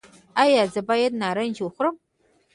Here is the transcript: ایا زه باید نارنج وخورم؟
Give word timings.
ایا 0.43 0.61
زه 0.73 0.81
باید 0.89 1.13
نارنج 1.21 1.55
وخورم؟ 1.61 1.95